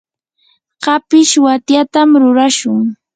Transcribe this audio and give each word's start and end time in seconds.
kapish 0.83 1.33
watyatam 1.45 2.09
rurashun. 2.21 2.79